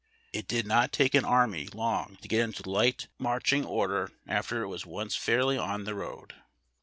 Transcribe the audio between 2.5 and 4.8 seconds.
light marching order after it